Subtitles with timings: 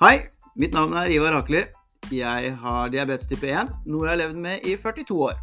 [0.00, 1.60] Hei, mitt navn er Ivar Akeli.
[2.08, 5.34] Jeg har diabetes type 1, noe jeg har levd med i 42 år.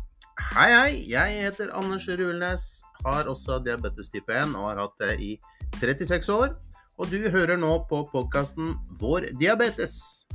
[0.55, 0.96] Hei, hei.
[1.12, 2.64] Jeg heter Anders Rulnes.
[3.05, 5.30] Har også diabetes type 1 og har hatt det i
[5.78, 6.57] 36 år.
[6.98, 10.25] Og du hører nå på podkasten Vår diabetes.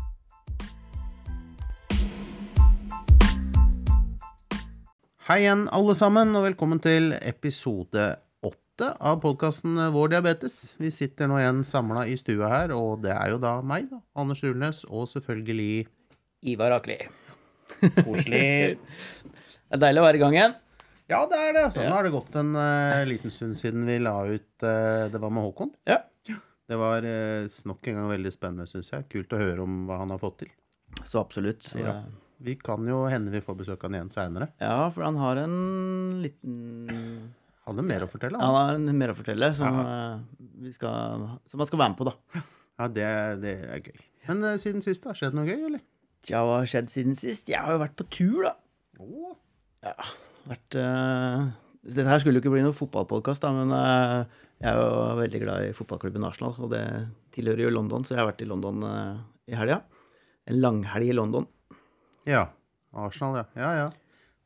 [5.27, 8.13] Hei igjen, alle sammen, og velkommen til episode
[8.83, 10.75] åtte av podkasten Vår diabetes.
[10.79, 14.01] Vi sitter nå igjen samla i stua her, og det er jo da meg, da.
[14.19, 15.87] Anders Ulnes, og selvfølgelig
[16.51, 16.97] Ivar Akli.
[18.03, 18.79] koselig
[19.73, 20.57] Det er deilig å være i gang igjen.
[21.13, 21.63] Ja, det er det.
[21.75, 21.93] Sånn ja.
[21.95, 25.47] har det gått en uh, liten stund siden vi la ut uh, Det var med
[25.47, 25.71] Håkon.
[25.89, 26.01] Ja.
[26.69, 29.07] Det var uh, nok en gang veldig spennende, syns jeg.
[29.13, 30.51] Kult å høre om hva han har fått til.
[31.05, 31.63] Så absolutt.
[31.69, 32.01] Så, Ja.
[32.43, 34.49] Vi kan jo hende vi får besøk av han igjen seinere.
[34.59, 35.53] ja, for han har en
[36.25, 37.31] liten
[37.69, 38.39] Hadde mer å fortelle.
[38.43, 38.87] Han Han.
[38.89, 42.43] har mer å fortelle som, eh, vi skal, som han skal være med på, da.
[42.81, 43.07] Ja, det,
[43.45, 44.01] det er gøy.
[44.29, 45.83] Men eh, siden sist, har skjedd noe gøy, eller?
[46.27, 47.49] Tja, hva har skjedd siden sist?
[47.51, 48.55] Jeg har jo vært på tur, da.
[49.03, 49.33] Åh.
[49.83, 49.95] Ja,
[50.47, 51.47] vært eh,
[51.83, 54.21] Dette her skulle jo ikke bli noen fotballpodkast, men eh,
[54.63, 56.83] jeg er jo veldig glad i fotballklubben Arsenal, så det
[57.35, 59.17] tilhører jo London, så jeg har vært i London eh,
[59.51, 59.81] i helga.
[60.51, 61.47] En langhelg i London.
[62.31, 62.45] Ja.
[62.95, 63.47] Arsenal, ja.
[63.59, 63.89] Ja, ja.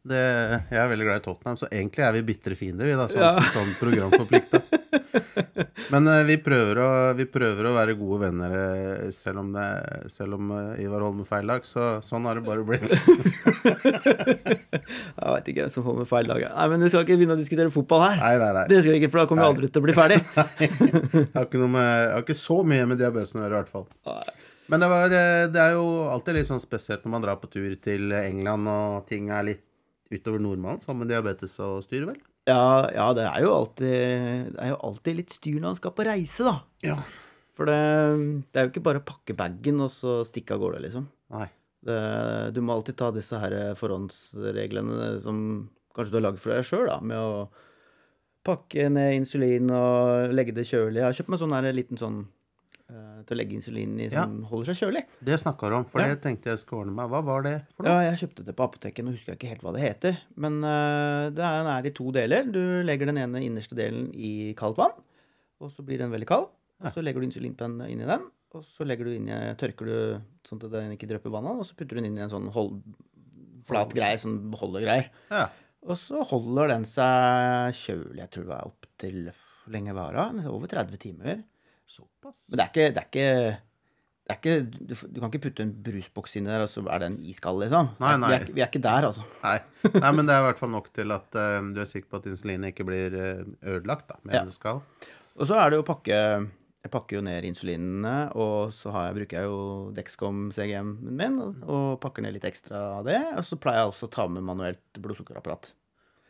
[0.06, 0.22] Det,
[0.70, 3.24] jeg er veldig glad i Tottenham, så egentlig er vi bitre fiender, vi, da, sånn,
[3.24, 3.32] Ja.
[3.56, 4.60] sånn programforplikta.
[5.90, 9.66] Men uh, vi, prøver å, vi prøver å være gode venner eh, selv om, det,
[10.12, 11.66] selv om uh, Ivar holder med feil lag.
[11.66, 12.86] Så sånn har det bare blitt.
[15.16, 16.46] Jeg veit ikke hvem som får med feil lag.
[16.48, 18.18] Nei, men vi skal ikke begynne å diskutere fotball her.
[18.22, 18.66] Nei, nei, nei.
[18.72, 20.20] Det skal vi ikke, for da kommer vi aldri til å bli ferdig.
[20.66, 23.72] Jeg har ikke, med, jeg har ikke så mye med diabetesen å gjøre, i hvert
[23.72, 23.86] fall.
[24.70, 27.50] Men det, var, eh, det er jo alltid litt sånn spesielt når man drar på
[27.52, 29.62] tur til England og ting er litt
[30.12, 32.18] utover normalen, sammen med diabetes og styr, vel?
[32.46, 36.06] Ja, ja det, er alltid, det er jo alltid litt styr når han skal på
[36.06, 36.56] reise, da.
[36.86, 36.96] Ja.
[37.56, 37.78] For det,
[38.52, 41.08] det er jo ikke bare å pakke bagen og så stikke av gårde, liksom.
[41.34, 41.48] Nei.
[41.86, 41.96] Det,
[42.54, 45.38] du må alltid ta disse her forhåndsreglene som
[45.96, 47.46] kanskje du har lagd for deg sjøl, da, med å
[48.46, 51.00] pakke ned insulin og legge det kjølig.
[51.00, 52.35] Jeg har kjøpt meg sånn her liten sånn eh,
[52.86, 55.00] til å legge insulin i som holder seg kjølig.
[55.26, 56.12] Det snakka du om, for Ja.
[56.14, 57.08] det tenkte jeg skulle ordne meg.
[57.10, 57.96] Hva var det for noe?
[57.96, 60.20] Ja, jeg kjøpte det på apoteket, nå husker jeg ikke helt hva det heter.
[60.36, 62.46] Men uh, det er, er i to deler.
[62.46, 64.94] Du legger den ene innerste delen i kaldt vann,
[65.58, 66.46] og så blir den veldig kald.
[66.84, 69.88] Og så legger du insulinpenn inn i den, og så legger du inn i, tørker
[69.88, 69.96] du
[70.46, 72.50] sånn at den ikke drypper vannet, og så putter du den inn i en sånn
[72.54, 72.76] hold,
[73.66, 75.08] flat greie, sånn beholdergreie.
[75.32, 75.48] Ja.
[75.86, 79.18] Og så holder den seg kjølig, jeg tror det er opp til
[79.72, 80.28] lenge vara.
[80.50, 81.42] Over 30 timer.
[81.86, 82.46] Såpass.
[82.50, 83.30] Men det er ikke, det er ikke
[84.26, 84.54] det er ikke,
[84.90, 87.92] du, du kan ikke putte en brusboks inni der, og så er den iskald, liksom.
[88.02, 89.22] Nei, Vi, er, vi er ikke der, altså.
[89.44, 89.60] Nei.
[89.94, 92.18] Nei, men det er i hvert fall nok til at uh, du er sikker på
[92.18, 94.40] at insulinet ikke blir eh, ødelagt, da, med Ja.
[94.48, 94.80] det skal.
[95.36, 99.06] Og så er det jo å pakke Jeg pakker jo ned insulinene, og så har
[99.12, 99.60] jeg, bruker jeg jo
[99.94, 103.20] Dexcom CGM-en min og, og pakker ned litt ekstra av det.
[103.36, 105.70] Og så pleier jeg også å ta med manuelt blodsukkerapparat.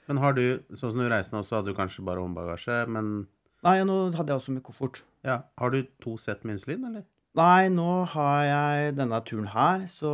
[0.09, 0.45] Men har du,
[0.77, 3.27] sånn som du reiser nå, så hadde du kanskje bare håndbagasje, men
[3.67, 5.03] Nei, nå hadde jeg også med koffert.
[5.27, 7.05] ja, har du to sett med insulin, eller?
[7.37, 10.13] Nei, nå har jeg denne turen her, så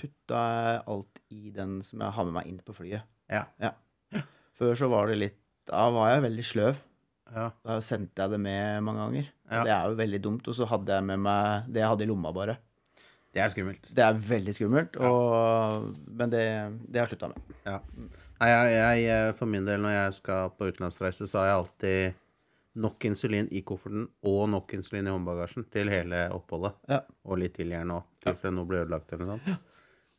[0.00, 3.04] putta jeg alt i den som jeg har med meg inn på flyet.
[3.30, 3.74] Ja.
[4.56, 5.36] Før så var det litt
[5.70, 6.78] Da var jeg veldig sløv.
[7.30, 7.50] Ja.
[7.62, 9.26] Da sendte jeg det med mange ganger.
[9.50, 9.60] Ja.
[9.62, 10.48] Det er jo veldig dumt.
[10.50, 12.56] Og så hadde jeg med meg det jeg hadde i lomma, bare.
[13.30, 13.84] Det er skummelt.
[13.94, 16.42] Det er veldig skummelt, og, men det,
[16.90, 17.52] det har jeg slutta med.
[17.62, 17.76] Ja.
[18.40, 22.18] Jeg, jeg, eh, for min del, når jeg skal på utenlandsreise, så har jeg alltid
[22.80, 26.74] nok insulin i kofferten og nok insulin i håndbagasjen til hele oppholdet.
[26.90, 27.00] Ja.
[27.26, 29.66] Og litt til gjerne òg, tilfelle noe blir ødelagt eller noe sånt.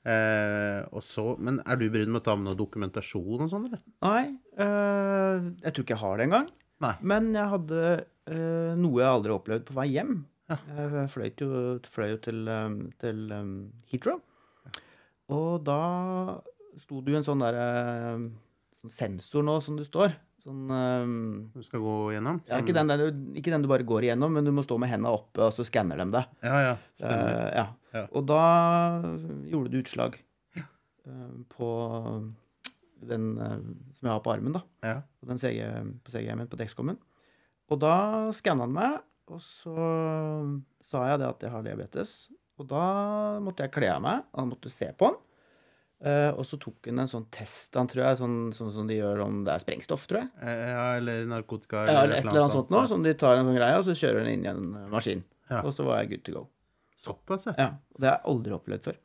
[0.02, 3.68] Eh, og så, men er du brydd med å ta med noe dokumentasjon og sånn,
[3.70, 3.84] eller?
[4.02, 4.24] Nei,
[4.58, 6.52] øh, jeg tror ikke jeg har det engang.
[6.82, 6.96] Nei.
[7.06, 7.82] Men jeg hadde
[8.34, 10.16] øh, noe jeg aldri har opplevd på vei hjem.
[10.52, 10.58] Ja.
[10.92, 11.50] Jeg fløy jo,
[11.88, 12.42] fløy jo til,
[13.02, 13.54] til um,
[13.92, 14.20] Heathrow.
[15.32, 15.78] Og da
[16.80, 17.58] sto det jo en sånn der
[18.82, 20.14] sånn sensor nå som du står.
[20.42, 21.16] Sånn um,
[21.54, 22.40] Du skal gå gjennom?
[22.50, 24.80] ja, ikke, den der, du- ikke den du bare går igjennom, men du må stå
[24.82, 26.32] med hendene oppe, og så skanner de deg.
[26.42, 26.72] Ja, ja.
[27.06, 27.66] Eh, ja.
[27.94, 28.06] Ja.
[28.18, 28.40] Og da
[29.52, 30.18] gjorde det utslag
[30.58, 31.70] uh, på
[33.12, 33.56] den uh,
[33.94, 34.64] som jeg har på armen, da.
[34.86, 34.98] ja.
[35.22, 35.62] På den CG,
[36.06, 36.98] på CGM-en, på Dexcomen.
[37.72, 37.94] Og da
[38.36, 38.98] skanna han meg,
[39.32, 39.74] og så
[40.84, 42.14] sa jeg det at jeg har diabetes.
[42.62, 42.86] Og da
[43.42, 45.20] måtte jeg kle av meg, og han måtte se på den.
[46.02, 48.96] Uh, og så tok han en sånn test, han tror jeg, sånn, sånn som de
[48.98, 50.32] gjør om det er sprengstoff, tror jeg.
[50.42, 51.84] Eh, ja, eller narkotika.
[51.84, 53.86] Eller, Ja, eller et eller annet sånt noe, som de tar en sånn greie, og
[53.86, 55.22] så kjører den inn i en eh, maskin.
[55.52, 55.62] Ja.
[55.62, 56.44] Og så var jeg good to go.
[56.98, 57.54] Såpass, ja.
[57.60, 58.98] Ja, og Det har jeg aldri opplevd før.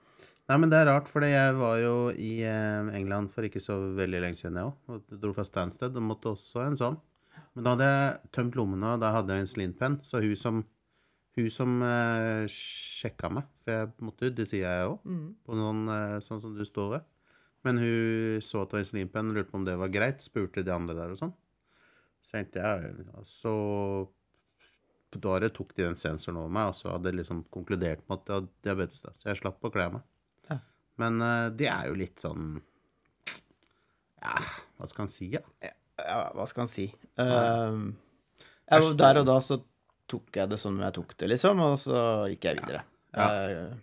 [0.46, 3.76] Nei, men det er rart, for jeg var jo i eh, England for ikke så
[3.99, 4.96] veldig lenge siden, jeg òg.
[4.96, 6.96] Og dro fra Stansted og måtte også ha en sånn.
[7.55, 9.99] Men da hadde jeg tømt lommene, og da hadde jeg en insulinpenn.
[10.05, 10.65] Så hun som
[11.37, 15.27] hun som eh, sjekka meg, for jeg måtte jo, det sier jeg òg, Mm.
[15.44, 17.05] på noen eh, sånn som du står ved.
[17.67, 20.65] Men hun så at det var en insulinpenn, lurte på om det var greit, spurte
[20.65, 21.35] de andre der og sånn.
[22.25, 23.53] Så tenkte jeg, ja, så
[25.17, 28.27] da tok de den sensoren over meg, og så hadde jeg liksom konkludert med at
[28.29, 29.00] jeg hadde diabetes.
[29.05, 30.03] da, Så jeg slapp å kle meg.
[30.50, 30.59] Ja.
[31.00, 32.61] Men uh, det er jo litt sånn
[34.23, 34.35] Ja,
[34.77, 35.43] hva skal en si, da?
[35.62, 35.73] Ja?
[36.02, 36.90] Ja, hva skal han si?
[37.16, 37.94] Uh,
[38.69, 39.60] jeg, der og da så
[40.10, 41.98] tok jeg det som jeg tok det, liksom, og så
[42.31, 42.84] gikk jeg videre.
[43.16, 43.26] Ja.
[43.26, 43.75] Eh,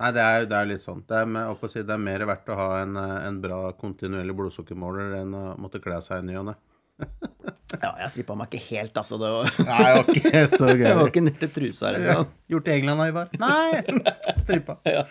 [0.00, 1.02] Nei, det er, det er litt sånn.
[1.04, 3.60] Det er, med, å si, det er mer verdt å ha en, eh, en bra
[3.76, 6.56] kontinuerlig blodsukkermåler enn å måtte kle seg i ny og ne.
[7.84, 9.18] ja, jeg slippa meg ikke helt, altså.
[9.20, 12.34] Det var, Nei, det var ikke så det var ikke ned til trusa, liksom.
[12.54, 13.30] Gjort i England, Ivar?
[13.44, 14.00] Nei!
[14.46, 14.80] Strippa.
[14.88, 15.04] Ja.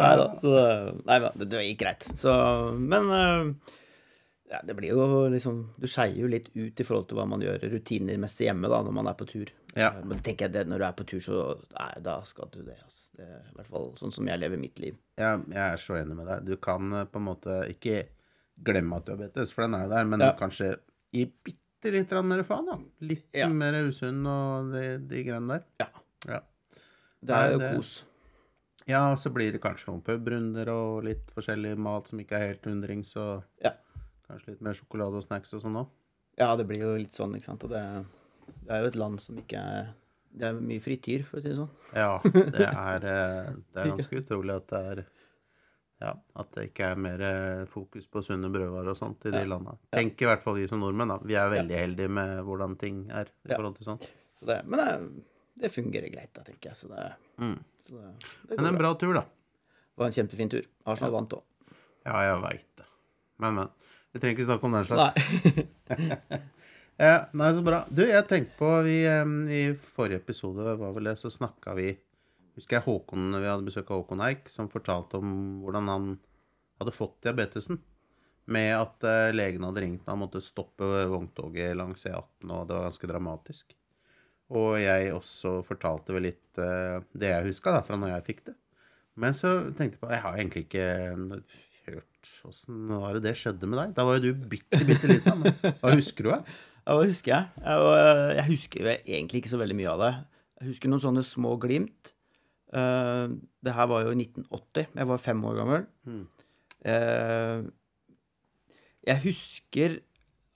[0.00, 0.66] Nei da, så det,
[1.04, 2.08] nei, det, det gikk greit.
[2.18, 2.34] Så,
[2.80, 3.74] men eh,
[4.54, 7.42] ja, det blir jo liksom Du skeier jo litt ut i forhold til hva man
[7.44, 9.50] gjør rutinemessig hjemme da, når man er på tur.
[9.74, 9.90] Ja.
[9.98, 11.38] Eh, Men tenker jeg det, når du er på tur, så
[11.74, 12.78] nei, da skal du det.
[12.86, 13.10] ass.
[13.16, 14.96] Det er I hvert fall sånn som jeg lever mitt liv.
[15.18, 16.44] Ja, jeg er så enig med deg.
[16.46, 18.04] Du kan eh, på en måte ikke
[18.64, 20.32] glemme at du har BTS, for den er jo der, men Ja.
[20.38, 20.76] kanskje
[21.12, 22.78] gi bitte litt mer faen, da.
[23.00, 23.48] Litt Ja.
[23.48, 25.64] mer usunn og de, de greiene der.
[25.80, 25.88] Ja.
[26.28, 26.40] Ja.
[27.24, 28.04] Det er jo det- kos.
[28.86, 32.46] ja, og så blir det kanskje noen pubrunder og litt forskjellig mat som ikke er
[32.52, 33.72] helt hundrings, og Ja.
[34.28, 35.88] Kanskje litt mer sjokolade og snacks og sånn òg.
[36.38, 37.64] ja, det blir jo litt sånn, ikke sant.
[37.64, 37.82] Og det,
[38.66, 39.92] det er jo et land som ikke er
[40.34, 41.70] Det er mye frityr, for å si det sånn.
[41.94, 42.18] Ja,
[42.56, 45.04] det er, eh, det er ganske utrolig at det er
[46.02, 49.44] ja, at det ikke er mer eh, fokus på sunne brødvarer og sånt i de
[49.44, 49.46] Ja.
[49.52, 49.78] landene.
[49.94, 51.20] Tenk i hvert fall vi som nordmenn, da.
[51.22, 53.56] Vi er veldig heldige med hvordan ting er i Ja.
[53.60, 54.08] forhold til sånt.
[54.34, 55.22] Så det, men det,
[55.62, 56.76] det fungerer greit, da, tenker jeg.
[56.82, 57.06] Så det,
[57.38, 57.54] Mm.
[57.86, 58.10] så det,
[58.50, 58.90] det Men en bra.
[58.98, 59.22] tur, da.
[59.22, 60.66] Det var en kjempefin tur.
[60.84, 61.42] Arsenal vant òg.
[62.04, 62.86] Ja, jeg veit det.
[63.38, 63.68] Men, men.
[64.14, 65.16] Vi trenger ikke snakke om den slags.
[65.90, 66.42] Nei.
[66.96, 67.80] Ja, nei, så bra.
[67.90, 69.62] Du, jeg tenkte på vi, I
[69.96, 71.88] forrige episode var vel det, så snakka vi
[72.54, 75.32] Husker jeg Håkon, vi hadde besøk av Håkon Eik, som fortalte om
[75.64, 76.04] hvordan han
[76.78, 77.80] hadde fått diabetesen.
[78.46, 82.76] Med at uh, legen hadde ringt og han måtte stoppe vogntoget langs E18, og det
[82.76, 83.74] var ganske dramatisk.
[84.54, 88.54] Og jeg også fortalte vel litt uh, det jeg huska fra når jeg fikk det.
[89.18, 90.88] Men så tenkte jeg på Jeg har egentlig ikke
[92.24, 93.94] hørt åssen var det det skjedde med deg?
[93.96, 95.44] Da var jo du bitte, bitte liten.
[95.80, 96.32] Hva husker du?
[96.32, 96.44] Jeg?
[96.84, 97.68] Ja, hva husker jeg?
[98.36, 100.10] Jeg, husker egentlig ikke så veldig mye av det.
[100.60, 102.10] Jeg husker noen sånne små glimt.
[102.76, 103.32] Eh,
[103.64, 104.90] det her var jo i 1980.
[104.92, 105.86] Jeg var fem år gammel.
[106.04, 106.26] Mm.
[106.92, 107.64] Eh,
[109.08, 109.96] jeg husker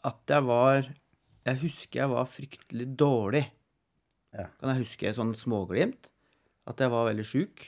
[0.09, 0.85] at jeg var
[1.49, 3.47] Jeg husker jeg var fryktelig dårlig.
[4.37, 4.51] Ja.
[4.61, 6.13] Kan jeg huske sånn småglimt?
[6.69, 7.65] At jeg var veldig sjuk.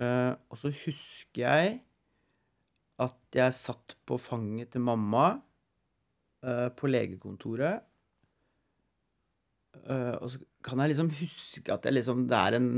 [0.00, 1.80] Eh, og så husker jeg
[3.00, 5.28] at jeg satt på fanget til mamma
[6.44, 7.82] eh, på legekontoret.
[9.86, 12.68] Eh, og så kan jeg liksom huske at jeg liksom, det er en,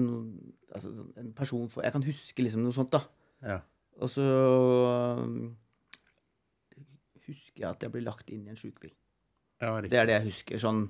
[0.75, 3.01] altså, sånn- en person for Jeg kan huske liksom noe sånt, da.
[3.43, 3.59] Ja.
[4.03, 4.23] Og så
[5.19, 5.57] um,
[7.27, 8.93] husker jeg at jeg blir lagt inn i en sjukebil.
[9.63, 9.75] Ja.
[9.85, 10.85] Det er det jeg husker, sånn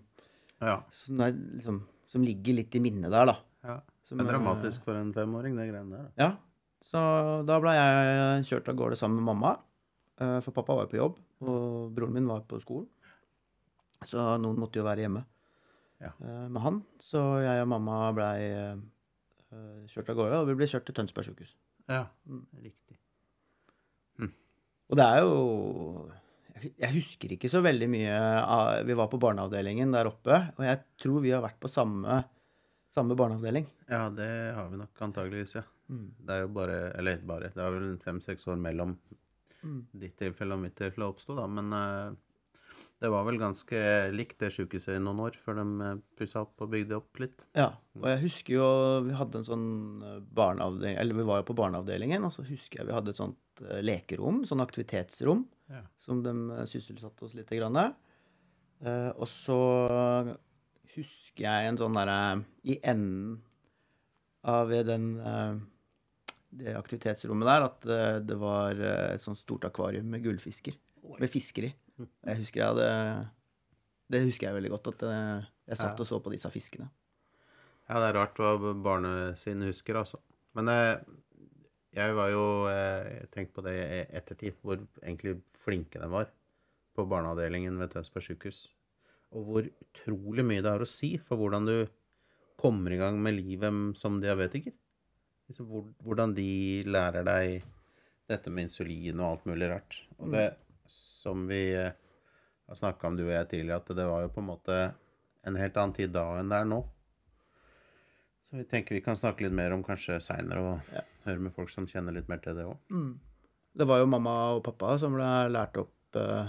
[0.62, 0.82] Ja.
[0.90, 3.38] som, er liksom, som ligger litt i minnet der, da.
[3.64, 3.80] ja.
[4.04, 6.08] Som, Det er eh, dramatisk for en femåring, det greiene der.
[6.10, 6.12] da.
[6.18, 6.30] Ja.
[6.82, 7.00] Så
[7.46, 9.52] da ble jeg kjørt av gårde sammen med mamma.
[10.20, 12.88] eh, For pappa var jo på jobb, og broren min var på skolen.
[14.02, 15.24] Så noen måtte jo være hjemme
[16.00, 16.10] Ja.
[16.20, 16.82] eh, med han.
[16.98, 18.76] Så jeg og mamma blei eh,
[19.86, 21.54] kjørt av gårde, og vi ble kjørt til Tønsberg sykehus.
[21.88, 22.46] Ja, Mm.
[22.62, 22.98] riktig.
[24.92, 26.10] Og det er jo
[26.62, 28.12] jeg- Jeg husker ikke så veldig mye
[28.44, 32.24] av Vi var på barneavdelingen der oppe, og jeg tror vi har vært på samme,
[32.90, 33.66] samme barneavdeling.
[33.88, 35.62] Ja, det har vi nok antageligvis, ja.
[35.92, 36.06] Mm.
[36.24, 38.96] Det er jo bare Eller bare, det er vel fem-seks år mellom
[39.62, 39.84] Mm.
[39.94, 41.44] ditt tilfelle og mitt tilfelle oppsto, da.
[41.46, 42.14] Men uh,
[42.98, 43.78] det var vel ganske
[44.10, 47.44] likt det sjukehuset i noen år før de pussa opp og bygde opp litt.
[47.54, 47.68] Ja,
[47.98, 48.66] og jeg husker jo
[49.06, 49.66] Vi hadde en sånn
[50.06, 53.20] eh, barneavdeling Eller vi var jo på barneavdelingen, og så husker jeg vi hadde et
[53.22, 55.82] sånt eh, lekerom, sånn aktivitetsrom, Ja.
[56.02, 57.50] som de eh, sysselsatte oss litt.
[57.50, 57.78] Grann.
[58.82, 59.58] Uh, og så
[60.96, 63.42] husker jeg en sånn derre I enden
[64.42, 65.54] av den eh,
[66.52, 70.76] det aktivitetsrommet der, at eh, det var eh, et sånt stort akvarium med gullfisker.
[71.18, 71.72] Med fisker i.
[72.02, 72.88] Jeg husker jeg hadde
[74.10, 76.90] Det husker jeg veldig godt, at eh, jeg satt og så på disse fiskene.
[77.88, 80.20] Ja, det er rart hva barnet sine husker, altså.
[80.56, 80.68] Men
[81.92, 86.30] jeg var jo tenkt Jeg tenkte på det i ettertid, hvor egentlig flinke de var
[86.92, 88.60] på barneavdelingen ved Tønsberg sykehus.
[89.32, 91.76] Og hvor utrolig mye det har å si for hvordan du
[92.60, 94.76] kommer i gang med livet som diabetiker.
[95.50, 96.46] Liksom hvor, hvordan de
[96.86, 97.64] lærer deg
[98.30, 99.98] dette med insulin og alt mulig rart.
[100.18, 100.46] Og det
[100.88, 101.92] som vi eh,
[102.68, 104.78] har snakka om, du og jeg tidligere, at det var jo på en måte
[105.48, 106.78] en helt annen tid da enn det er nå.
[108.48, 111.02] Så vi tenker vi kan snakke litt mer om kanskje seinere, og Ja.
[111.26, 112.78] høre med folk som kjenner litt mer til det òg.
[113.74, 116.48] Det var jo mamma og pappa som ble lært opp, eh,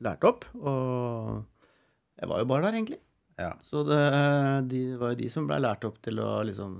[0.00, 1.44] lært opp og
[2.20, 2.98] jeg var jo bare der, egentlig.
[3.38, 3.52] Ja.
[3.58, 6.76] Så det de var jo de som ble lært opp til å liksom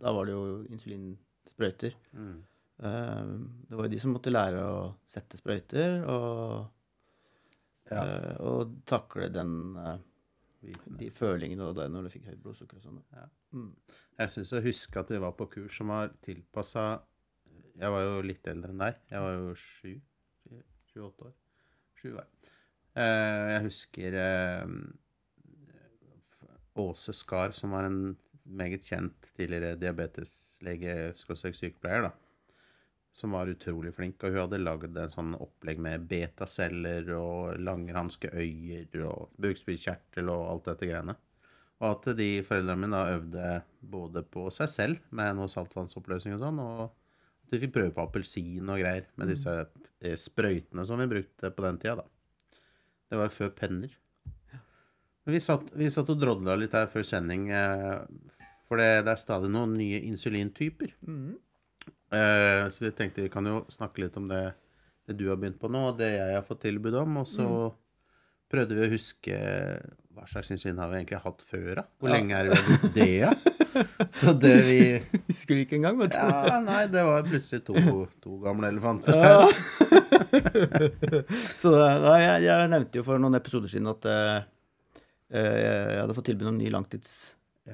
[0.00, 1.94] Da var det jo insulinsprøyter.
[2.14, 2.36] Mm.
[2.78, 3.30] Eh,
[3.68, 6.68] Det var jo de som måtte lære å sette sprøyter og,
[7.90, 8.02] Ja.
[8.04, 9.98] eh, og takle den eh,
[10.98, 13.02] de følingene det når du fikk høyt blodsukker og sånn.
[13.14, 13.26] Ja.
[13.54, 13.72] Mm.
[14.18, 17.00] Jeg syns å huske at vi var på kurs som var tilpassa
[17.78, 18.96] Jeg var jo litt eldre enn deg.
[19.08, 20.00] Jeg var jo sju.
[20.90, 21.34] Sju-åtte år.
[21.94, 22.50] Sju var jeg.
[22.98, 24.16] Jeg husker
[26.78, 28.16] Åse Skar, som var en
[28.48, 32.12] meget kjent tidligere diabeteslege, skråstrek sykepleier, da.
[33.18, 34.22] Som var utrolig flink.
[34.22, 40.44] Og hun hadde lagd en sånn opplegg med betaceller og langranske øyer og bukspyttkjertel og
[40.52, 41.16] alt dette greiene.
[41.78, 43.50] Og at de foreldrene mine da øvde
[43.80, 48.04] både på seg selv med noe saltvannsoppløsning og sånn, og at de fikk prøve på
[48.04, 52.58] appelsin og greier med disse eh, sprøytene som vi brukte på den tida, da.
[53.08, 53.94] Det var før penner.
[55.28, 58.00] Vi satt, vi satt og drodla litt her før sending, eh,
[58.68, 60.92] for det, det er stadig noen nye insulintyper.
[62.12, 64.42] Eh, så vi tenkte vi kan jo snakke litt om det,
[65.08, 67.16] det du har begynt på nå, og det jeg har fått tilbud om.
[67.22, 67.48] Og så
[68.48, 69.38] prøvde vi å huske
[70.18, 71.84] hva slags insulin har vi egentlig hatt før, da?
[72.00, 72.16] Hvor Ja.
[72.16, 73.32] lenge er det det, ja?
[74.20, 74.78] Så det vi
[75.28, 76.18] Husker du ikke engang, vet du.
[76.18, 77.76] Ja, nei, det var plutselig to,
[78.24, 79.44] to gamle elefanter Ja.
[79.46, 79.52] her.
[81.60, 84.40] Så da, jeg, jeg nevnte jo for noen episoder siden at uh,
[85.30, 86.72] eh, jeg hadde fått tilbud om ny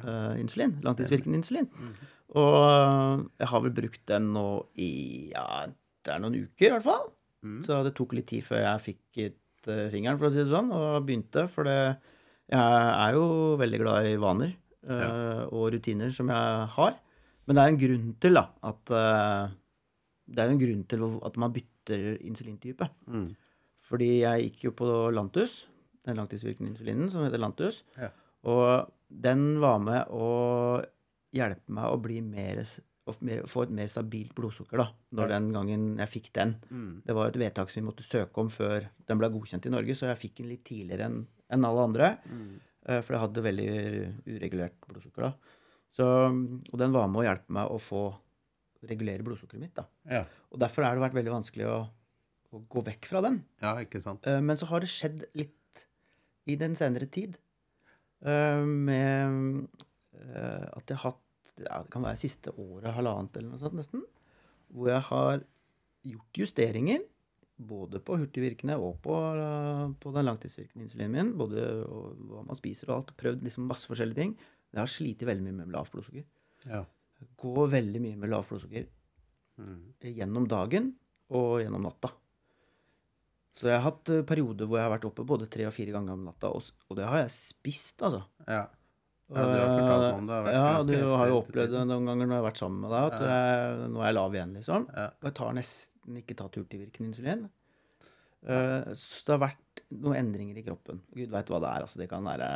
[0.02, 0.76] langtidsinsulin.
[0.84, 1.68] langtidsvirkende insulin.
[2.34, 4.48] Og eh, jeg har vel brukt den nå
[4.80, 4.90] i
[5.30, 5.46] ja,
[6.04, 7.06] det er noen uker, i hvert fall.
[7.44, 7.60] Mm.
[7.66, 10.50] Så det tok litt tid før jeg fikk ut uh, fingeren, for å si det
[10.52, 11.46] sånn, og begynte.
[11.52, 11.78] For det,
[12.52, 13.26] jeg er jo
[13.60, 16.96] veldig glad i vaner eh, og rutiner som jeg har.
[17.44, 19.52] Men det er en grunn til da, at uh,
[20.24, 22.88] det er en grunn til at man bytter insulintype.
[23.12, 23.30] Mm.
[23.84, 25.66] Fordi jeg gikk jo på Lantus,
[26.08, 27.82] den langtidsvirkende insulinen som heter Lantus.
[28.00, 28.08] Ja.
[28.48, 30.28] Og den var med å
[31.34, 32.60] hjelpe meg å bli mer,
[33.06, 33.14] å
[33.50, 36.54] få et mer stabilt blodsukker da, når den gangen jeg fikk den.
[36.70, 36.90] Mm.
[37.06, 39.96] Det var et vedtak som vi måtte søke om før den ble godkjent i Norge,
[39.98, 41.18] så jeg fikk den litt tidligere enn
[41.54, 42.12] en alle andre.
[42.30, 42.54] Mm.
[42.88, 43.68] eh, For jeg hadde veldig
[44.34, 45.32] uregulert blodsukker da.
[45.94, 46.06] Så,
[46.72, 48.04] og den var med å hjelpe meg å få
[48.88, 49.74] regulere blodsukkeret mitt.
[49.78, 49.84] da.
[50.10, 50.24] Ja.
[50.52, 51.76] Og derfor har det vært veldig vanskelig å,
[52.54, 53.38] å gå vekk fra den.
[53.62, 54.26] ja, ikke sant.
[54.26, 55.84] Eh, Men så har det skjedd litt
[56.50, 57.38] i den senere tid.
[58.22, 59.66] Eh, Med
[60.14, 61.20] eh, at jeg har hatt
[61.58, 64.04] ja, Det kan være siste året, halvannet eller noe sånt nesten.
[64.74, 65.42] Hvor jeg har
[66.04, 67.04] gjort justeringer.
[67.54, 71.32] Både på hurtigvirkende og på, eh, på den langtidsvirkende insulinen min.
[71.38, 73.14] Både hva man spiser og alt.
[73.20, 74.34] Prøvd liksom masse forskjellige ting.
[74.74, 76.24] Jeg har slitt veldig mye med lavt blodsukker.
[76.66, 76.82] Ja.
[77.38, 78.88] Går veldig mye med lavt blodsukker
[79.54, 79.94] Mm.
[80.02, 80.88] gjennom dagen
[81.30, 82.10] og gjennom natta.
[83.54, 85.94] Så jeg har hatt eh, perioder hvor jeg har vært oppe både tre og fire
[85.94, 88.24] ganger om natta, og, og det har jeg spist, altså.
[88.48, 88.64] ja.
[89.32, 90.38] Ja, du har fortalt meg om det.
[90.44, 90.52] det.
[90.52, 93.06] Ja, du har jo opplevd det noen ganger når jeg har vært sammen med deg,
[93.08, 94.88] at jeg, nå er jeg lav igjen, liksom.
[94.92, 95.06] Ja.
[95.16, 97.46] Og jeg tar nesten ikke tatt hurtigvirkende insulin.
[98.44, 101.00] Uh, så det har vært noen endringer i kroppen.
[101.16, 102.02] Gud veit hva det er, altså.
[102.02, 102.50] Det kan være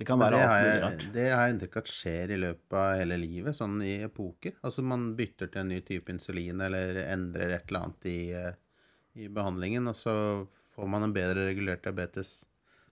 [0.00, 1.06] Det kan være det alt mulig rart.
[1.14, 4.58] det har jeg inntrykk av skjer i løpet av hele livet, sånn i epoker.
[4.66, 8.50] Altså man bytter til en ny type insulin eller endrer et eller annet i, eh,
[9.14, 10.14] i behandlingen, og så
[10.74, 12.42] får man en bedre regulert diabetes.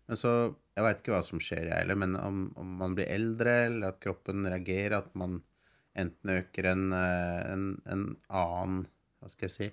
[0.07, 3.11] Men så, Jeg veit ikke hva som skjer, jeg heller, men om, om man blir
[3.13, 5.43] eldre, eller at kroppen reagerer, at man
[5.99, 8.87] enten øker en, eh, en, en annen
[9.21, 9.69] Hva skal jeg si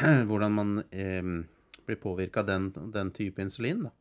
[0.30, 1.28] Hvordan man eh,
[1.84, 3.92] blir påvirka av den, den type insulin, da.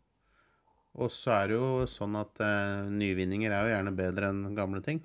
[0.95, 4.79] Og så er det jo sånn at eh, nyvinninger er jo gjerne bedre enn gamle
[4.85, 5.03] ting.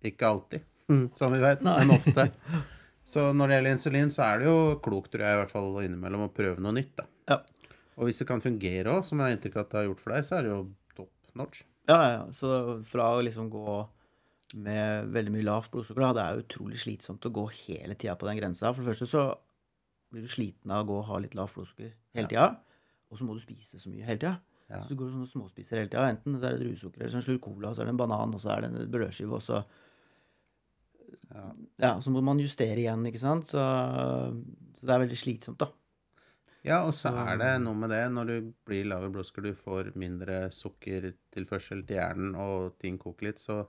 [0.00, 0.64] Ikke alltid,
[1.18, 2.30] som vi vet, men ofte.
[3.10, 5.80] Så når det gjelder insulin, så er det jo klokt, tror jeg, i hvert fall
[5.82, 6.92] innimellom å prøve noe nytt.
[7.00, 7.06] da.
[7.32, 7.40] Ja.
[7.98, 10.02] Og hvis det kan fungere òg, som jeg har inntrykk av at det har gjort
[10.04, 10.60] for deg, så er det jo
[10.96, 11.64] top notch.
[11.90, 12.22] Ja, ja, ja.
[12.36, 12.52] Så
[12.86, 13.80] fra å liksom gå
[14.60, 18.28] med veldig mye lavt blodsukker, da, det er utrolig slitsomt å gå hele tida på
[18.30, 18.70] den grensa.
[18.70, 19.26] For det første så
[20.10, 22.48] blir du sliten av å gå og ha litt lavt blodsukker hele tida.
[23.10, 24.36] Og så må du spise så mye hele tida.
[24.70, 24.80] Ja.
[24.84, 26.06] Så du går sånn og småspiser hele tida.
[26.14, 28.42] Enten det er et druesukker, eller en slurk cola, så er det en banan, og
[28.42, 29.64] så er det en brødskive, og så
[31.30, 31.44] Ja.
[31.80, 33.50] Ja, så må man justere igjen, ikke sant.
[33.52, 33.62] Så,
[34.78, 35.70] så det er veldig slitsomt, da.
[36.66, 39.56] Ja, og så er det noe med det når du blir lav i blodsukker, du
[39.56, 43.62] får mindre sukkertilførsel til hjernen, og ting koker litt, så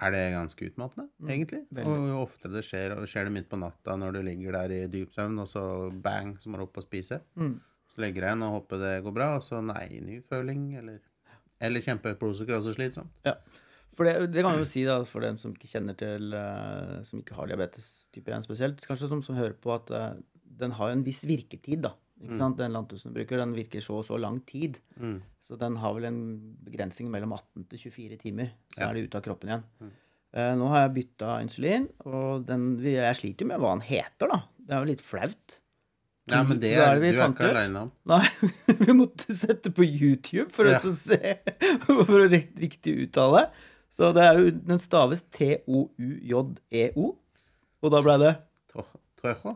[0.00, 1.62] er det ganske utmattende, egentlig.
[1.72, 1.92] veldig.
[1.92, 4.74] Og jo oftere det skjer, og skjer det midt på natta når du ligger der
[4.76, 5.64] i dyp søvn, og så
[6.04, 7.20] bang, så må du opp og spise.
[7.36, 7.54] Mm.
[7.92, 10.98] Så legger jeg igjen og håper det går bra, og så nei, ny føling, eller,
[11.68, 13.12] eller kjempehøyt blodsukker, også slitsomt.
[13.28, 13.36] Ja.
[13.96, 16.96] For det, det kan jeg jo si da, for dem som ikke kjenner til eh,
[17.08, 20.18] Som ikke har diabetes type 1 spesielt, kanskje som, som hører på at eh,
[20.60, 21.94] den har en viss virketid, da.
[22.22, 22.56] Ikke sant?
[22.56, 24.78] Den Lantusen bruker, den virker så og så lang tid.
[24.96, 25.18] Mm.
[25.44, 26.20] Så den har vel en
[26.64, 28.88] begrensning mellom 18 til 24 timer, så Ja.
[28.88, 29.66] er det ute av kroppen igjen.
[30.36, 34.32] Eh, nå har jeg bytta insulin, og den, jeg sliter jo med hva den heter,
[34.32, 34.40] da.
[34.66, 35.58] Det er jo litt flaut.
[36.26, 37.92] Ja, men det er, det du er ikke aleine om.
[38.10, 38.24] Nei,
[38.80, 40.80] vi måtte sette på YouTube for Ja.
[40.80, 41.36] å se
[41.86, 43.44] for å rett, riktig uttale.
[43.96, 47.06] Så det er jo, den staves T-O-U-J-E-O.
[47.84, 48.34] Og da ble det
[48.74, 48.84] To-
[49.22, 49.54] Toyo?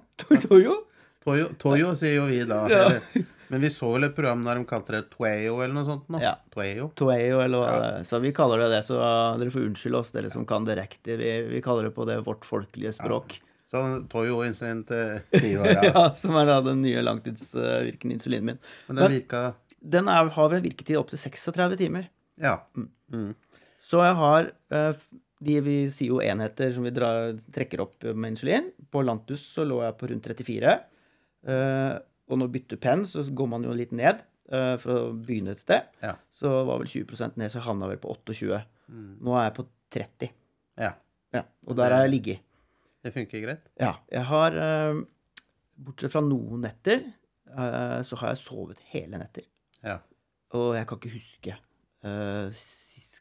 [0.49, 0.79] Toyo.
[1.21, 2.63] Toyo, Toyo sier jo vi da.
[2.71, 2.79] Ja.
[2.87, 6.07] Eller, men vi så vel et program der de kalte det Twayo eller noe sånt
[6.13, 6.21] nå.
[6.23, 6.37] Ja.
[6.55, 6.89] Twayo.
[6.97, 7.91] Toyo, eller hva Ja.
[8.07, 8.97] Så vi kaller det det, så
[9.41, 11.19] dere får unnskylde oss, dere som kan direkte.
[11.21, 13.41] Vi, vi kaller det på det vårt folkelige språk.
[13.71, 15.83] Så Toyo insulin til ti år, ja.
[15.93, 18.59] Ja, Som er da den nye langtidsvirkende insulinen min.
[18.89, 19.45] Men den virka
[19.81, 22.09] Den er, har vel en virketid opp til 36 timer.
[22.41, 22.57] Ja.
[23.13, 23.35] Mm.
[23.81, 25.05] Så jeg har eh,
[25.41, 28.69] de vi sier jo enheter som vi drar, trekker opp med insulin.
[28.93, 30.75] På Lantus så lå jeg på rundt 34.
[31.49, 31.95] Eh,
[32.31, 34.21] og når bytter penn, så går man jo litt ned
[34.53, 35.89] eh, for å begynne et sted.
[36.05, 36.15] Ja.
[36.35, 38.61] Så var vel 20% ned, så jeg havna vel på 28.
[38.91, 39.09] Mm.
[39.25, 40.37] Nå er jeg på 30.
[40.87, 40.97] ja.
[41.31, 42.47] Ja, og der har jeg ligget.
[43.07, 43.69] Det funker greit?
[43.79, 43.93] Ja.
[44.11, 44.97] Jeg har eh,
[45.81, 47.05] Bortsett fra noen netter,
[47.49, 49.47] eh, så har jeg sovet hele netter.
[49.87, 50.01] Ja.
[50.59, 51.55] Og jeg kan ikke huske
[52.03, 52.51] uh,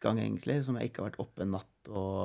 [0.03, 2.21] gang, egentlig, som jeg ikke har vært oppe en natt og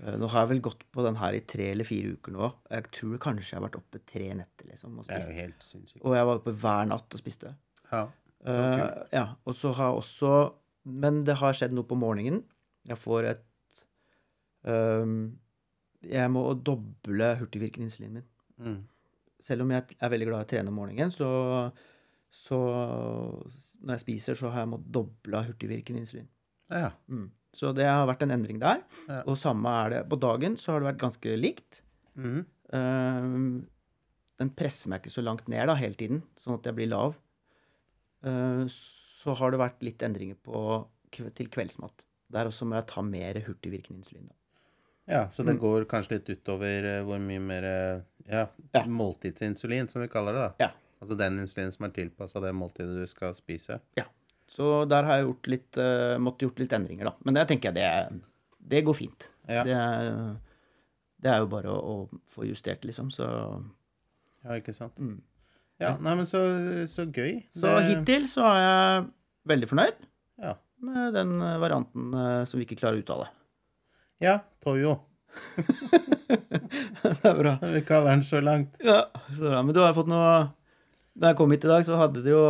[0.00, 2.52] eh, Nå har jeg vel gått på den her i tre eller fire uker nå.
[2.70, 5.00] Jeg tror kanskje jeg har vært oppe tre netter, liksom.
[5.00, 6.04] Og, Det er jo helt sinnssykt.
[6.04, 7.54] og jeg var oppe hver natt og spiste.
[7.90, 8.06] Ja.
[8.46, 10.32] Eh, ja, og så har jeg også
[10.84, 12.44] Men det har skjedd noe på morgenen.
[12.86, 13.82] Jeg får et
[14.62, 15.38] um,
[16.06, 18.28] Jeg må doble hurtigvirkende insulinen min.
[18.58, 18.78] Mm.
[19.42, 21.28] Selv om jeg er veldig glad i å trene om morgenen, så,
[22.30, 22.58] så
[23.82, 26.30] Når jeg spiser, så har jeg måttet doble hurtigvirkende insulin.
[26.70, 26.90] Ja.
[27.08, 27.30] Mm.
[27.52, 28.82] Så det har vært en endring der.
[29.08, 29.22] Ja.
[29.26, 31.82] Og samme er det På dagen så har det vært ganske likt.
[32.14, 32.42] Mm.
[32.74, 33.64] Uh,
[34.38, 37.16] den presser meg ikke så langt ned da, hele tiden, sånn at jeg blir lav.
[38.24, 40.60] Uh, så har det vært litt endringer på,
[41.34, 42.04] til kveldsmat.
[42.30, 44.28] Der også må jeg ta mer hurtigvirkende insulin.
[44.28, 44.34] Da.
[45.08, 45.60] Ja, så det Mm.
[45.62, 48.42] går kanskje litt utover eh, hvor mye mer eh, ja,
[48.74, 48.82] Ja.
[48.84, 50.42] måltidsinsulin, som vi kaller det.
[50.58, 50.66] da.
[50.66, 50.70] Ja.
[51.00, 53.80] Altså den insulinen som er tilpassa det måltidet du skal spise.
[54.48, 57.14] Så der har jeg gjort litt, uh, måttet gjort litt endringer, da.
[57.28, 58.20] Men det tenker jeg det,
[58.72, 59.26] det går fint.
[59.48, 59.62] Ja.
[59.66, 60.36] Det, er-
[61.20, 63.10] det er jo bare å, å få justert, liksom.
[63.12, 63.26] Så,
[64.44, 64.96] Ja, ikke sant?
[65.02, 65.18] mm.
[65.82, 66.40] Ja, nei, men så,
[66.90, 67.42] så gøy.
[67.54, 69.04] så Det- hittil så er jeg
[69.52, 70.00] veldig fornøyd
[70.42, 70.54] Ja.
[70.82, 73.28] med den eh, varianten eh, som vi ikke klarer å uttale.
[74.20, 74.96] ja, Toyo.
[76.28, 77.52] det er bra.
[77.74, 78.74] Vi kaller den så langt.
[78.82, 79.62] Ja, så bra.
[79.62, 80.48] Men du har fått noe
[81.18, 82.42] Da jeg kom hit i dag, så hadde du jo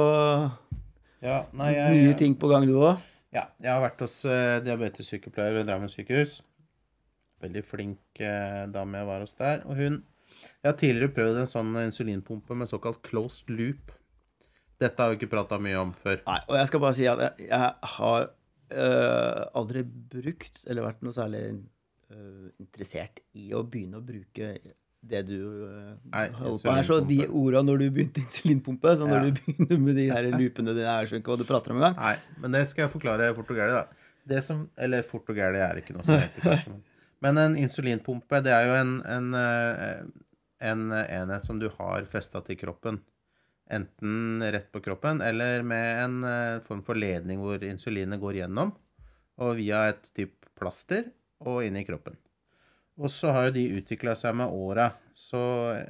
[1.25, 3.03] Ja, nei, jeg, nye ting på gang, du òg.
[3.35, 6.39] Ja, jeg har vært hos uh, diabetessykepleier ved Drammen sykehus.
[7.43, 9.65] Veldig flink uh, dame jeg var hos der.
[9.67, 10.01] Og hun
[10.39, 13.91] Jeg har tidligere prøvd en sånn insulinpumpe med såkalt closed loop.
[14.79, 16.21] Dette har vi ikke prata mye om før.
[16.27, 21.03] Nei, og jeg skal bare si at jeg, jeg har uh, aldri brukt, eller vært
[21.07, 21.43] noe særlig
[22.09, 24.47] interessert i å begynne å bruke
[25.09, 26.83] det du øh, Nei, holder på her.
[26.89, 29.31] Så de orda når du begynte insulinpumpe, så når Ja.
[29.31, 31.97] du begynner med de her loopene dine, jeg skjønner ikke hva du prater om engang.
[32.01, 34.09] Nei, men det skal jeg forklare fort og gærlig, da.
[34.29, 36.73] Det som Eller fort og gærlig er ikke noe som heter, kanskje.
[37.19, 40.03] Men, men en insulinpumpe, det er jo en, en, eh,
[40.71, 43.01] en enhet som du har festa til kroppen.
[43.75, 48.71] Enten rett på kroppen, eller med en eh, form for ledning hvor insulinet går gjennom,
[49.43, 51.11] og via et type plaster
[51.43, 52.15] og inn i kroppen.
[52.99, 54.91] Og så har jo de utvikla seg med åra.
[55.15, 55.41] Så
[55.77, 55.87] eh,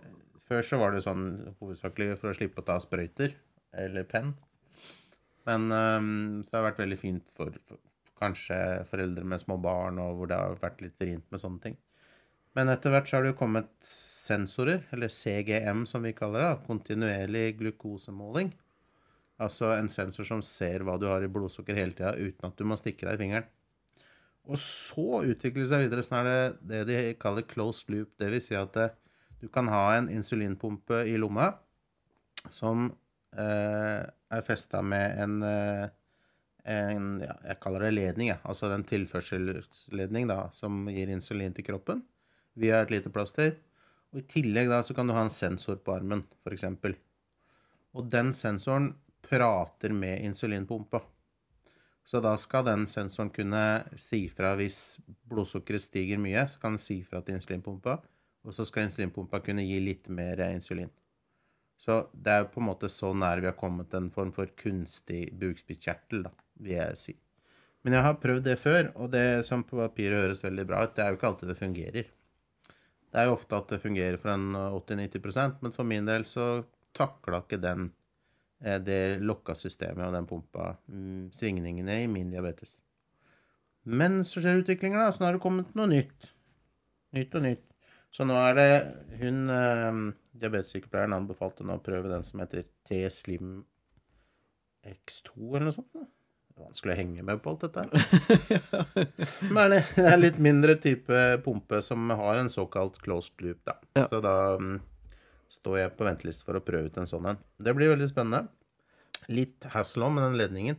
[0.49, 1.27] før så var det sånn
[1.59, 3.35] hovedsakelig for å slippe å ta sprøyter
[3.79, 4.35] eller penn.
[5.49, 6.09] Men um,
[6.45, 7.81] så det har vært veldig fint for, for
[8.21, 8.57] kanskje
[8.89, 11.77] foreldre med små barn, og hvor det har vært litt vrient med sånne ting.
[12.57, 16.65] Men etter hvert så har det jo kommet sensorer, eller CGM som vi kaller det,
[16.67, 18.51] kontinuerlig glukosemåling.
[19.39, 22.67] Altså en sensor som ser hva du har i blodsukker hele tida, uten at du
[22.67, 23.49] må stikke deg i fingeren.
[24.49, 28.15] Og så utvikler det seg videre, sånn er det det de kaller closed loop.
[28.21, 28.89] Det vil si at det,
[29.43, 31.51] du kan ha en insulinpumpe i lomma
[32.51, 32.89] som
[33.37, 35.85] eh, er festa med en, eh,
[36.65, 38.39] en ja, Jeg kaller det ledning, ja.
[38.43, 42.03] Altså en tilførselsledning da, som gir insulin til kroppen
[42.59, 43.53] via et lite plaster.
[44.13, 46.65] Og I tillegg da så kan du ha en sensor på armen, f.eks.
[47.93, 48.95] Og den sensoren
[49.29, 51.03] prater med insulinpumpa.
[52.09, 53.63] Så da skal den sensoren kunne
[54.01, 54.97] si fra hvis
[55.29, 57.99] blodsukkeret stiger mye, så kan den si fra til insulinpumpa,
[58.49, 60.89] og så skal insulinpumpa kunne gi litt mer insulin.
[61.77, 65.27] Så det er på en måte så nær vi har kommet en form for kunstig
[65.39, 66.25] bukspyttkjertel,
[66.65, 67.15] vil jeg si.
[67.85, 70.97] Men jeg har prøvd det før, og det som på papiret høres veldig bra ut,
[70.97, 72.09] det er jo ikke alltid det fungerer.
[73.09, 76.49] Det er jo ofte at det fungerer for en 80-90% men for min del så
[76.97, 77.91] takla ikke den
[78.59, 82.81] det lokka systemet og den pumpa mm, svingningene i min diabetes.
[83.89, 85.13] Men så skjer utviklinga, da.
[85.15, 86.33] Så nå har det kommet noe nytt.
[87.17, 87.65] Nytt og nytt.
[88.13, 88.71] Så nå er det
[89.21, 90.03] hun eh,
[90.41, 93.61] diabetessykepleieren anbefalte nå å prøve den som heter T-Slim
[94.89, 95.91] X2 eller noe sånt.
[95.93, 96.07] da.
[96.49, 97.85] Det er vanskelig å henge med på alt dette.
[99.55, 103.77] Men det er er litt mindre type pumpe som har en såkalt closed loop, da.
[103.99, 104.07] Ja.
[104.11, 104.79] Så da mm,
[105.53, 107.41] står jeg på venteliste for å prøve ut en sånn en.
[107.61, 108.49] Det blir veldig spennende.
[109.33, 110.79] Litt hassle om med den ledningen.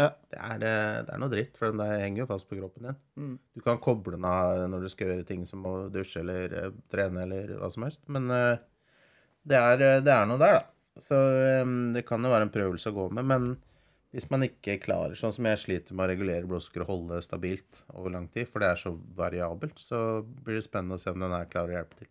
[0.00, 0.08] Ja.
[0.32, 3.00] Det er, det, er noe dritt, for den der henger jo fast på kroppen din.
[3.20, 3.32] Mm.
[3.56, 6.76] Du kan koble den av når du skal gjøre ting som å dusje eller eh,
[6.92, 8.06] trene eller hva som helst.
[8.12, 8.62] Men eh,
[9.44, 10.66] det, er, eh, det er noe der, da.
[11.00, 11.16] Så
[11.94, 13.28] det kan jo være en prøvelse å gå med.
[13.28, 13.50] Men
[14.12, 17.26] hvis man ikke klarer, sånn som jeg sliter med å regulere blodsukkeret og holde det
[17.28, 21.12] stabilt over lang tid, for det er så variabelt, så blir det spennende å se
[21.12, 22.10] om den her klarer å hjelpe til.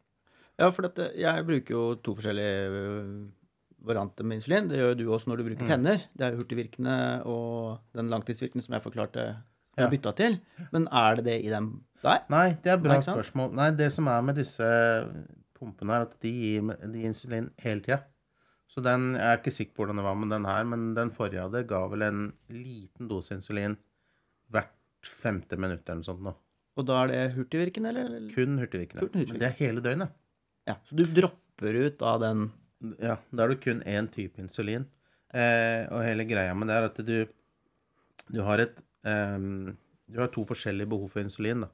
[0.59, 3.11] Ja, for dette, jeg bruker jo to forskjellige øh,
[3.87, 4.67] varianter med insulin.
[4.69, 6.03] Det gjør jo du også når du bruker penner.
[6.17, 6.95] Det er hurtigvirkende
[7.31, 9.27] og den langtidsvirkende som jeg forklarte
[9.73, 10.39] som jeg bytta til.
[10.75, 11.71] Men er det det i dem
[12.03, 12.25] der?
[12.31, 13.53] Nei, det er bra Nei, spørsmål.
[13.55, 14.69] Nei, det som er med disse
[15.59, 18.01] pumpene, er at de gir, de gir insulin hele tida.
[18.69, 21.11] Så den, jeg er ikke sikker på hvordan det var med den her, men den
[21.15, 23.79] forrige hadde, ga vel en liten dose insulin
[24.53, 24.75] hvert
[25.07, 26.35] femte minutt eller noe sånt nå.
[26.79, 28.27] Og da er det hurtigvirkende, eller?
[28.35, 29.01] Kun hurtigvirkende.
[29.01, 29.39] Kun hurtigvirkende.
[29.39, 30.18] Men det er hele døgnet.
[30.69, 32.49] Ja, så du dropper ut av den
[33.01, 34.85] Ja, da er det kun én type insulin.
[35.33, 37.17] Eh, og hele greia med det er at du,
[38.29, 39.37] du har et eh,
[40.09, 41.73] Du har to forskjellige behov for insulin, da.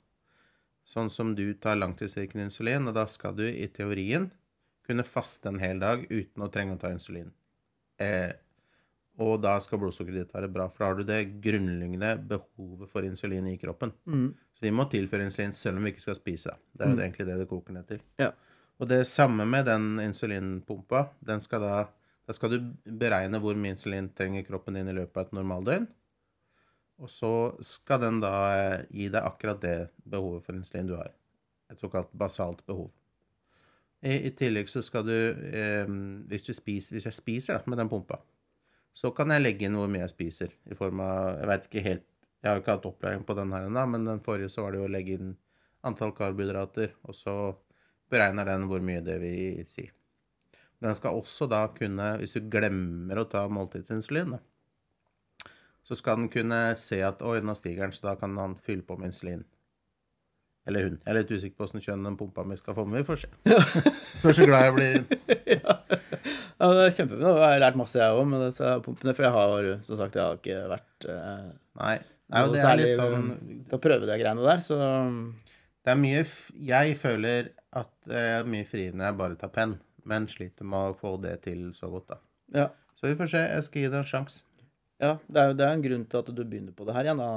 [0.86, 4.28] Sånn som du tar langtidsvirkende insulin, og da skal du i teorien
[4.86, 7.32] kunne faste en hel dag uten å trenge å ta insulin.
[7.98, 8.34] Eh,
[9.24, 13.08] og da skal blodsukkeret ditt være bra, for da har du det grunnleggende behovet for
[13.08, 13.96] insulin i kroppen.
[14.06, 14.28] mm.
[14.56, 16.54] Så vi må tilføre insulin selv om vi ikke skal spise.
[16.72, 18.04] Det er jo egentlig det det koker ned til.
[18.22, 18.30] Ja.
[18.80, 21.06] Og det samme med den insulinpumpa.
[21.20, 21.76] Den skal da,
[22.28, 22.58] da skal du
[23.00, 25.88] beregne hvor mye insulin trenger kroppen din i løpet av et normaldøgn.
[27.04, 27.32] Og så
[27.64, 31.12] skal den da eh, gi deg akkurat det behovet for insulin du har.
[31.72, 32.90] Et såkalt basalt behov.
[34.06, 35.88] I, i tillegg så skal du eh,
[36.30, 38.20] hvis, du spiser, hvis jeg spiser da, med den pumpa,
[38.96, 40.54] så kan jeg legge inn hvor mye jeg spiser.
[40.72, 42.06] I form av Jeg veit ikke helt
[42.44, 44.76] Jeg har jo ikke hatt opplæring på den her ennå, men den forrige så var
[44.76, 45.32] det jo å legge inn
[45.86, 47.34] antall karbohydrater, og så
[48.12, 49.88] beregner den hvor mye det vil si.
[50.84, 55.52] Den skal også da kunne, hvis du glemmer å ta måltidsinsulin, da,
[55.86, 58.86] så skal den kunne se at oi, nå stiger den, så da kan han fylle
[58.86, 59.46] på med insulin.
[60.66, 60.96] Eller hun.
[60.98, 63.22] Jeg er litt usikker på åssen kjønn den pumpa mi skal få, men vi får
[63.22, 63.30] se.
[64.22, 64.96] Spørs hvor glad jeg blir.
[66.56, 67.36] Ja, det er kjempebra.
[67.36, 69.14] Jeg har lært masse, jeg òg, med disse pumpene.
[69.14, 71.48] For jeg har som sagt, jeg har ikke vært eh,
[71.84, 71.96] Nei.
[72.34, 73.28] Nei, og det er litt sånn
[73.70, 74.80] å prøve de greiene der, så
[75.86, 76.24] Det er mye
[76.66, 79.76] Jeg føler at er mye friere når jeg bare tar penn,
[80.10, 82.20] men sliter med å få det til så godt, da.
[82.64, 82.72] ja.
[82.96, 83.40] Så vi får se.
[83.44, 84.46] Jeg skal gi det en sjanse.
[85.04, 87.10] ja det er jo det er en grunn til at du begynner på det her
[87.10, 87.30] igjen, da.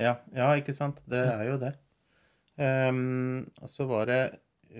[0.00, 1.02] Ja, ja, ikke sant.
[1.10, 1.74] Det er jo det.
[2.60, 4.20] Um, og så var det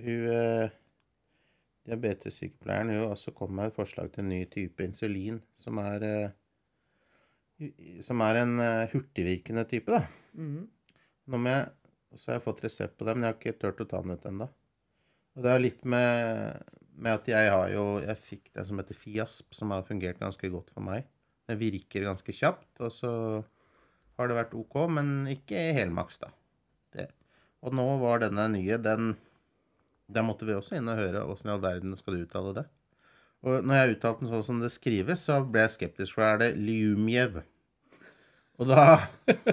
[0.05, 0.73] hun uh,
[1.89, 7.67] Diabetessykepleieren hun også kom med et forslag til en ny type insulin, som er uh,
[8.01, 10.07] Som er en eh, hurtigvirkende type, da.
[11.29, 11.67] Nå må jeg,
[12.19, 14.17] så har jeg fått resept på det, men jeg har ikke turt å ta den
[14.17, 14.49] ut ennå.
[15.37, 18.99] Og det er litt med, med at jeg har jo Jeg fikk den som heter
[18.99, 21.07] Fiasp, som har fungert ganske godt for meg.
[21.51, 23.13] Den virker ganske kjapt, og så
[24.19, 26.33] har det vært OK, men ikke helmaks, da.
[26.95, 27.07] Det.
[27.65, 29.15] Og nå var denne nye, den
[30.11, 32.65] Der måtte vi også inn og høre åssen i all verden skal du uttale det.
[33.47, 36.33] Og når jeg uttalte den sånn som det skrives, så ble jeg skeptisk, for da
[36.33, 37.39] er det Lyumjev.
[38.59, 38.83] Og da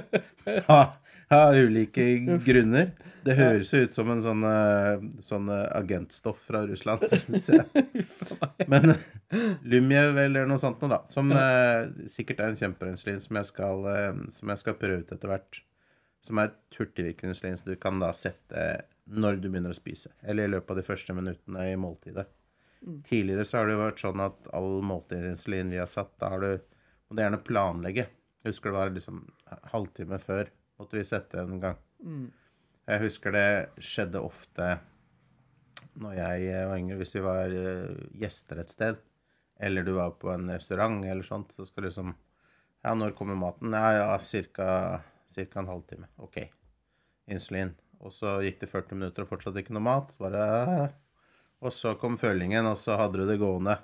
[0.74, 0.98] Av
[1.34, 2.06] av ulike
[2.46, 2.92] grunner.
[3.28, 7.86] Det høres jo ut som en sånn, eh, sånn eh, agentstoff fra Russland, syns jeg.
[8.72, 8.94] Men
[9.68, 11.02] Lumjev eller noe sånt noe, da.
[11.12, 15.12] Som eh, sikkert er en kjempeinsulin som, jeg skal, eh, som jeg skal prøve ut
[15.12, 15.60] etter hvert.
[16.24, 18.68] Som er et hurtigvirkende insulin som du kan da sette
[19.08, 20.14] når du begynner å spise.
[20.24, 22.30] Eller i løpet av de første minuttene i måltidet.
[23.08, 26.44] Tidligere så har det jo vært sånn at all måltidsinsulin vi har satt, da har
[26.44, 26.52] du
[27.08, 28.08] må du gjerne planlegge.
[28.44, 29.22] Jeg husker det var liksom
[29.72, 31.80] halvtime før måtte vi sette en gang.
[32.88, 33.50] Jeg husker det
[33.84, 34.78] skjedde ofte
[35.98, 39.00] når jeg og var yngre, hvis vi var eh, gjester et sted,
[39.58, 42.14] eller du var på en restaurant eller sånt, så skal liksom
[42.86, 43.74] Ja, når kommer maten?
[43.74, 46.08] Ja, ja, cirka, cirka en halvtime.
[46.22, 46.38] OK.
[47.28, 47.74] Insulin.
[48.00, 50.14] Og så gikk det 40 minutter og fortsatt ikke noe mat.
[50.22, 50.44] Bare.
[51.66, 53.80] Og så kom følingen, og så hadde du det gående.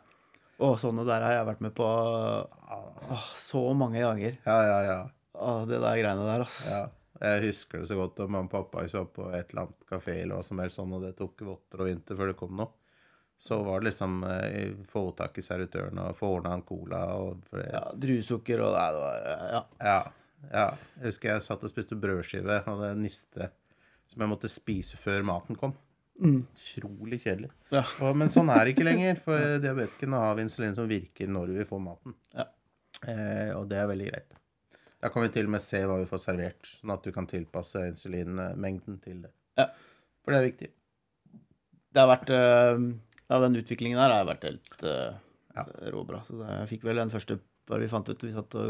[0.62, 4.38] Å, sånne der har jeg vært med på å, så mange ganger.
[4.46, 5.00] Ja, ja, ja.
[5.44, 6.60] Å, det der greiene der, ass.
[6.72, 6.84] Ja.
[7.24, 10.16] Jeg husker det så godt da mamma og pappa så på et eller annet kafé
[10.24, 12.74] eller hva som helst sånn, og det tok votter og vinter før det kom noe.
[13.44, 17.42] Så var det liksom eh, få tak i servitøren og få ordna en cola og
[17.50, 19.64] for Ja, Druesukker og Nei, det var Ja.
[19.84, 19.98] Ja,
[20.52, 20.68] ja.
[20.98, 23.50] Jeg husker jeg satt og spiste brødskive og det niste
[24.12, 25.74] som jeg måtte spise før maten kom.
[26.24, 27.50] Utrolig kjedelig.
[27.74, 27.82] Ja.
[28.06, 31.56] Og, men sånn er det ikke lenger, for diabetikerne har vi insulin som virker når
[31.58, 32.16] vi får maten.
[32.36, 32.48] Ja.
[33.08, 34.36] Eh, og det er veldig greit.
[35.04, 37.26] Da kan vi til og med se hva vi får servert, sånn at du kan
[37.28, 39.34] tilpasse insulinmengden til det.
[39.60, 39.66] Ja.
[40.24, 40.70] For det er viktig.
[41.94, 42.78] Det har vært eh,
[43.28, 45.12] Ja, den utviklingen der har vært helt uh,
[45.58, 45.64] Ja.
[45.92, 46.20] råbra.
[46.24, 47.36] Så det, jeg fikk vel den første
[47.68, 48.66] bare vi fant ut Vi satt og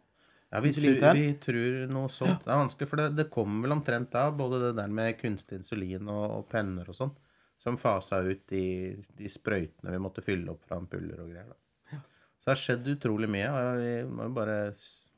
[0.50, 2.46] Ja, vi, tror, vi tror noe sånt.
[2.46, 5.58] Det er vanskelig, for det, det kommer vel omtrent da, både det der med kunstig
[5.60, 7.12] insulin og, og penner og sånn,
[7.60, 8.62] som fasa ut de,
[9.18, 11.50] de sprøytene vi måtte fylle opp fra ampuller og greier.
[11.52, 12.00] da.
[12.40, 14.58] Så det har skjedd utrolig mye, og vi må jo bare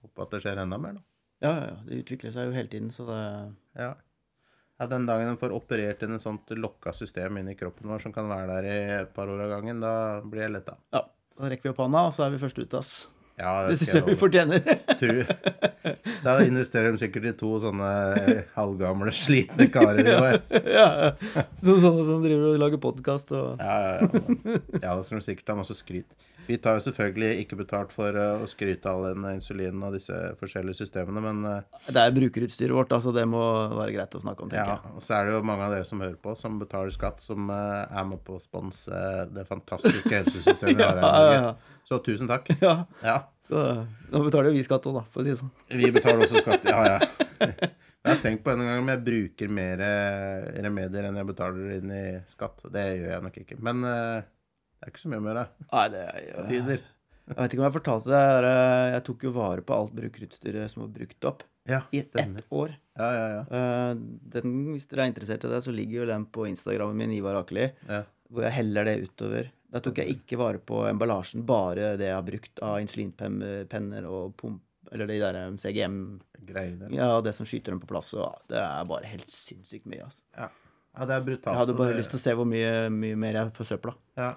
[0.01, 1.05] håpe at det skjer enda mer, da.
[1.45, 1.75] Ja, ja, ja.
[1.85, 3.19] Det utvikler seg jo hele tiden, så det
[3.79, 3.91] Ja.
[4.79, 8.15] ja, den dagen en får operert inn et sånt lokka system inni kroppen vår som
[8.15, 9.93] kan være der i et par år av gangen, da
[10.25, 10.79] blir jeg letta.
[10.95, 11.05] Ja.
[11.37, 12.95] Da rekker vi opp hånda, og så er vi først ut, ass.
[13.39, 14.59] Ja, Det det syns jeg vi fortjener.
[16.23, 17.89] Da investerer de sikkert i to sånne
[18.57, 20.39] halvgamle, slitne karer i år.
[20.79, 21.45] ja, ja.
[21.63, 24.59] Noen sånne som driver og lager podkast og Ja, ja, ja.
[24.83, 26.11] Ja, da skal de sikkert ha masse skryt.
[26.49, 29.93] Vi tar jo selvfølgelig ikke betalt for eh, å skryte av all den insulinen og
[29.93, 33.43] disse forskjellige systemene, men eh, Det er brukerutstyret vårt, altså det må
[33.77, 34.93] være greit å snakke om, tenker ja.
[34.97, 37.51] Og så er det jo mange av dere som hører på, som betaler skatt, som
[37.53, 41.53] eh, er med på å sponse det fantastiske helsesystemet vi har her i Norge.
[41.89, 42.49] Så tusen takk.
[42.61, 42.75] ja.
[43.01, 43.17] Ja.
[43.45, 43.57] Så
[44.13, 45.51] nå betaler jo vi skatt òg, da, for å si det sånn.
[45.73, 46.67] Vi betaler også skatt.
[46.69, 46.99] Ja, ja.
[47.99, 51.73] Jeg har tenkt på en gang om jeg bruker mer eh, remedier enn jeg betaler
[51.75, 52.61] inn i skatt.
[52.71, 53.57] Det gjør jeg nok ikke.
[53.67, 55.43] Men eh, det er ikke så mye å gjøre.
[55.67, 56.85] Nei, det er Tider.
[57.27, 58.21] Jeg vet ikke om jeg fortalte det.
[58.53, 62.39] eh, Jeg tok jo vare på alt brukerutstyret som var brukt opp, Ja, i stemmer.
[62.39, 62.71] ett år.
[63.03, 63.61] Ja, ja, ja.
[64.37, 67.41] Den, hvis dere er interessert i det, så ligger jo den på Instagrammen min, Ivar
[67.43, 68.05] Akeli, ja.
[68.31, 69.51] hvor jeg heller det utover.
[69.69, 74.31] Da tok jeg ikke vare på emballasjen, bare det jeg har brukt av insulinpenner og
[74.39, 75.97] pump, eller de der eh, CGM,
[76.49, 76.87] Greiene.
[76.95, 78.09] ja, det som skyter dem på plass.
[78.49, 80.21] Det er bare helt sinnssykt mye, altså.
[80.37, 80.47] Ja.
[80.97, 81.53] ja, det er brutalt.
[81.53, 83.93] Jeg hadde bare det- lyst til å se hvor mye, mye mer jeg forsøpla.
[84.17, 84.31] Ja.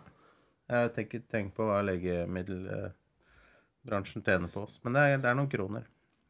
[0.72, 4.74] Jeg tenker, tenk på hva legemiddelbransjen tjener på oss.
[4.84, 5.82] Men det er, det er noen kroner.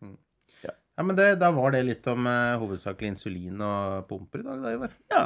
[0.03, 0.17] Mm.
[0.65, 0.71] Ja.
[0.99, 4.59] Ja, men det, Da var det litt om eh, hovedsakelig insulin og pumper i dag,
[4.63, 4.91] da, Ivar.
[5.13, 5.25] Ja.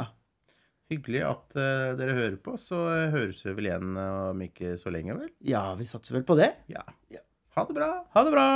[0.87, 2.55] Hyggelig at uh, dere hører på.
[2.61, 5.31] Så eh, høres vi vel igjen eh, om ikke så lenge, vel?
[5.43, 6.53] ja, vi satser vel på det.
[6.71, 6.85] Ja.
[7.11, 7.23] Ja.
[7.57, 7.89] Ha det bra.
[8.13, 8.47] Ha det bra!